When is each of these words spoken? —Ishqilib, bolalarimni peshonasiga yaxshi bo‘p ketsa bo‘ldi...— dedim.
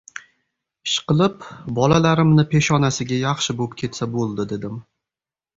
—Ishqilib, 0.91 1.43
bolalarimni 1.79 2.47
peshonasiga 2.55 3.21
yaxshi 3.25 3.55
bo‘p 3.61 3.79
ketsa 3.83 4.09
bo‘ldi...— 4.17 4.49
dedim. 4.55 4.85